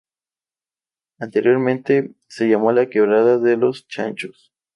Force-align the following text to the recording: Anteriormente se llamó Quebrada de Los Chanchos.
Anteriormente 1.19 2.15
se 2.27 2.49
llamó 2.49 2.73
Quebrada 2.89 3.37
de 3.37 3.55
Los 3.55 3.87
Chanchos. 3.87 4.51